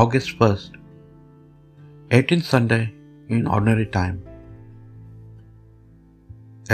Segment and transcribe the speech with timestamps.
[0.00, 0.70] August 1st,
[2.16, 2.80] 18th Sunday
[3.34, 4.16] in Ordinary Time.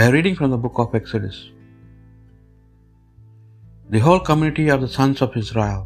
[0.03, 1.37] A reading from the book of Exodus.
[3.93, 5.83] The whole community of the sons of Israel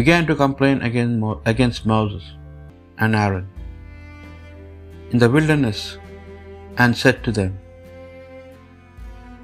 [0.00, 0.78] began to complain
[1.52, 2.28] against Moses
[2.98, 3.48] and Aaron
[5.10, 5.82] in the wilderness
[6.78, 7.52] and said to them,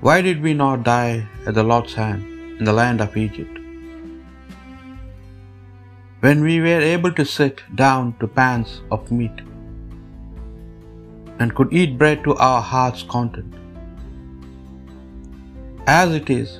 [0.07, 1.15] Why did we not die
[1.49, 2.23] at the Lord's hand
[2.61, 3.57] in the land of Egypt?
[6.27, 9.43] When we were able to sit down to pans of meat
[11.39, 13.53] and could eat bread to our heart's content.
[15.87, 16.55] As it is,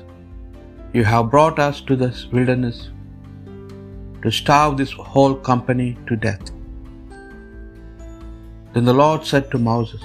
[0.93, 2.79] you have brought us to this wilderness
[4.23, 6.51] to starve this whole company to death.
[8.73, 10.03] Then the Lord said to Moses,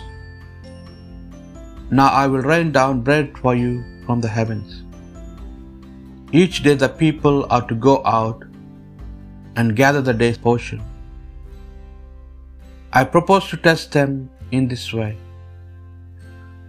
[2.00, 3.74] Now I will rain down bread for you
[4.06, 4.82] from the heavens.
[6.32, 8.48] Each day the people are to go out
[9.56, 10.80] and gather the day's portion.
[13.00, 15.12] I propose to test them in this way,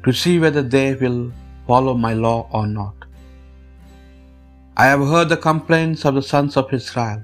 [0.05, 1.21] to see whether they will
[1.67, 2.95] follow my law or not.
[4.83, 7.21] I have heard the complaints of the sons of Israel.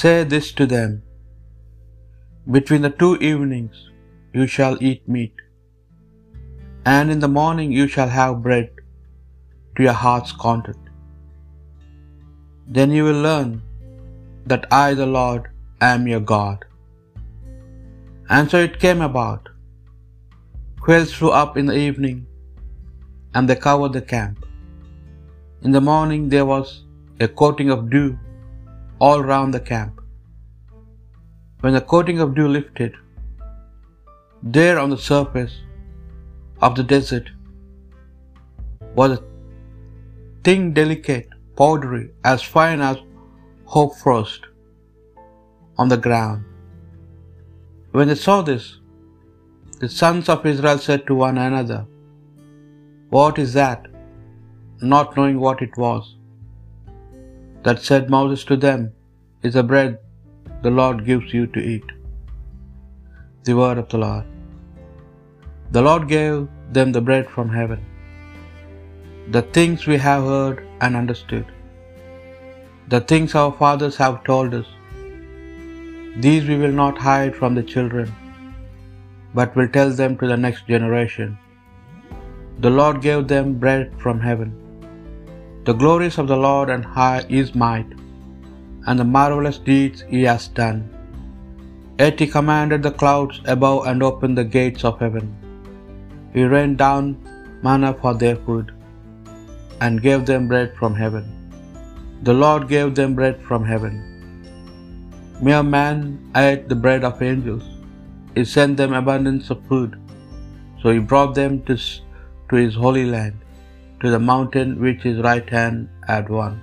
[0.00, 0.90] Say this to them
[2.56, 3.78] Between the two evenings
[4.38, 5.46] you shall eat meat,
[6.94, 8.70] and in the morning you shall have bread
[9.76, 10.89] to your heart's content.
[12.76, 13.50] Then you will learn
[14.50, 15.46] that I, the Lord,
[15.92, 16.58] am your God.
[18.34, 19.48] And so it came about.
[20.84, 22.18] Quails flew up in the evening,
[23.34, 24.36] and they covered the camp.
[25.64, 26.68] In the morning there was
[27.26, 28.08] a coating of dew
[29.06, 29.94] all round the camp.
[31.62, 32.94] When the coating of dew lifted,
[34.56, 35.54] there on the surface
[36.66, 37.26] of the desert
[39.00, 39.22] was a
[40.46, 41.28] thing delicate,
[41.60, 42.98] powdery, as fine as
[43.72, 44.42] hoar frost
[45.82, 46.40] on the ground.
[47.96, 48.64] When they saw this,
[49.82, 51.80] the sons of Israel said to one another,
[53.16, 53.82] What is that?
[54.94, 56.04] Not knowing what it was.
[57.64, 58.82] That said Moses to them,
[59.48, 59.92] Is the bread
[60.64, 61.88] the Lord gives you to eat.
[63.48, 64.26] The word of the Lord.
[65.76, 66.36] The Lord gave
[66.76, 67.82] them the bread from heaven,
[69.34, 71.46] the things we have heard and understood,
[72.92, 74.68] the things our fathers have told us.
[76.24, 78.08] These we will not hide from the children,
[79.38, 81.30] but will tell them to the next generation.
[82.64, 84.50] The Lord gave them bread from heaven.
[85.68, 87.92] The glories of the Lord and high is might,
[88.86, 90.80] and the marvelous deeds he has done.
[92.02, 95.26] Yet he commanded the clouds above and opened the gates of heaven.
[96.34, 97.04] He rained down
[97.66, 98.68] manna for their food,
[99.84, 101.26] and gave them bread from heaven.
[102.28, 103.94] The Lord gave them bread from heaven.
[105.46, 105.98] Mere man
[106.44, 107.66] ate the bread of angels.
[108.34, 109.92] He sent them abundance of food.
[110.80, 111.74] So he brought them to,
[112.50, 113.36] to his holy land,
[114.02, 115.78] to the mountain which his right hand
[116.10, 116.54] had won.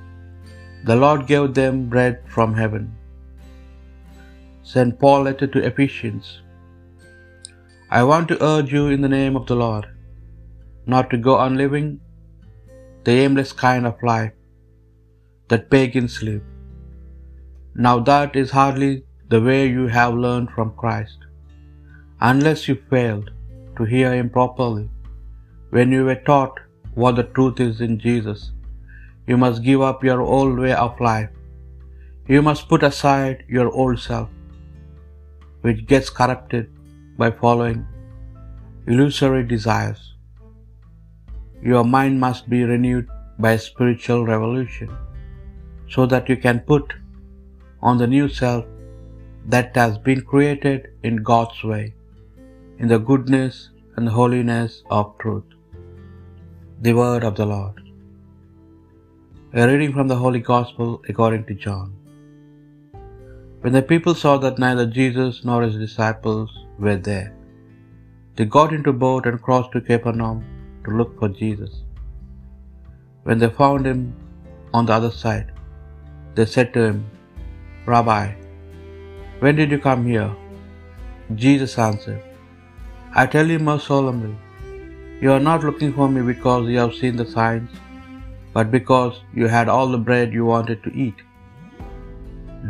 [0.90, 2.86] The Lord gave them bread from heaven.
[4.72, 4.94] St.
[5.02, 6.28] Paul letter to Ephesians.
[8.00, 9.86] I want to urge you in the name of the Lord,
[10.94, 11.90] not to go on living
[13.08, 14.34] the aimless kind of life
[15.52, 16.42] that pagans live.
[17.86, 18.94] Now that is hardly
[19.34, 21.20] the way you have learned from Christ,
[22.32, 23.30] unless you failed
[23.78, 24.86] to hear him properly
[25.70, 26.60] when you were taught
[26.96, 28.42] what the truth is in Jesus.
[29.30, 31.32] You must give up your old way of life.
[32.28, 34.30] You must put aside your old self,
[35.62, 36.68] which gets corrupted
[37.18, 37.86] by following
[38.88, 40.17] illusory desires.
[41.62, 43.08] Your mind must be renewed
[43.40, 44.90] by a spiritual revolution
[45.90, 46.94] so that you can put
[47.82, 48.66] on the new self
[49.46, 51.94] that has been created in God's way,
[52.80, 55.46] in the goodness and holiness of truth.
[56.82, 57.78] The word of the Lord.
[59.54, 61.88] A reading from the Holy Gospel according to John.
[63.62, 67.34] When the people saw that neither Jesus nor his disciples were there,
[68.36, 70.44] they got into boat and crossed to Capernaum
[70.88, 71.76] to look for Jesus.
[73.28, 74.02] When they found him
[74.74, 75.48] on the other side,
[76.36, 77.00] they said to him,
[77.94, 78.26] Rabbi,
[79.42, 80.32] when did you come here?
[81.44, 82.22] Jesus answered,
[83.22, 84.36] I tell you most solemnly,
[85.22, 87.72] you are not looking for me because you have seen the signs,
[88.56, 91.20] but because you had all the bread you wanted to eat.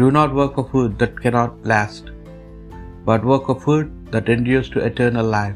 [0.01, 2.11] Do not work for food that cannot last,
[3.09, 5.55] but work for food that endures to eternal life,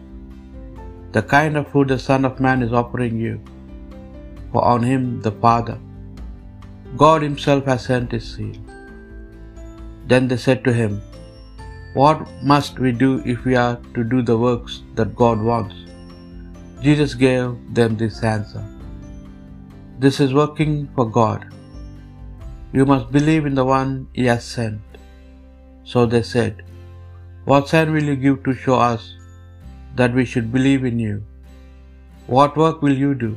[1.16, 3.36] the kind of food the Son of Man is offering you,
[4.52, 5.78] for on him the Father
[6.98, 8.58] God Himself has sent His seal.
[10.12, 10.94] Then they said to him,
[11.94, 12.20] What
[12.52, 15.78] must we do if we are to do the works that God wants?
[16.86, 17.48] Jesus gave
[17.80, 18.64] them this answer
[20.04, 21.42] This is working for God.
[22.78, 25.00] You must believe in the one He has sent.
[25.92, 26.64] So they said,
[27.46, 29.04] What sign will you give to show us
[29.96, 31.16] that we should believe in you?
[32.28, 33.32] What work will you do?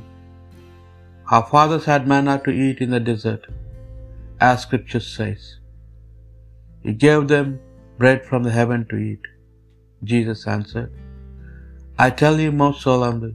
[1.30, 3.44] Our fathers had manna to eat in the desert,
[4.48, 5.42] as Scripture says.
[6.82, 7.48] He gave them
[7.98, 9.24] bread from the heaven to eat.
[10.12, 10.92] Jesus answered,
[11.98, 13.34] I tell you most solemnly,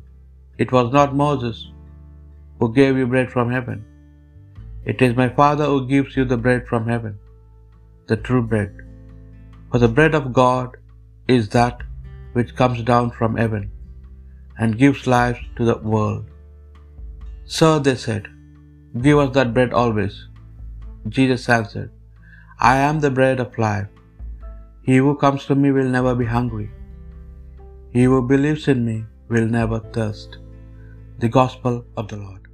[0.63, 1.59] it was not Moses
[2.59, 3.79] who gave you bread from heaven.
[4.91, 7.17] It is my Father who gives you the bread from heaven,
[8.11, 8.73] the true bread.
[9.71, 10.77] For the bread of God
[11.27, 11.81] is that
[12.33, 13.71] which comes down from heaven
[14.57, 16.25] and gives life to the world.
[17.45, 18.27] Sir, they said,
[19.05, 20.27] give us that bread always.
[21.07, 21.91] Jesus answered,
[22.59, 23.87] I am the bread of life.
[24.81, 26.69] He who comes to me will never be hungry.
[27.95, 28.97] He who believes in me
[29.29, 30.37] will never thirst.
[31.19, 32.48] The Gospel of the Lord.